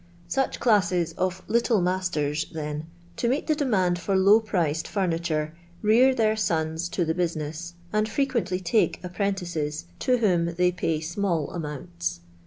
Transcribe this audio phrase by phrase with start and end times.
[0.27, 6.15] Such classes of little masters, then, to meet the demand for low priced furniture, rear
[6.15, 11.51] their sons to the business, and fre quently take apprentices, to whom they pay small
[11.51, 12.21] amounts.